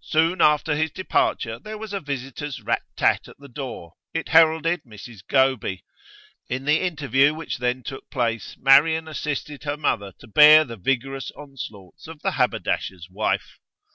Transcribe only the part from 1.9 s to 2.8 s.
a visitor's rat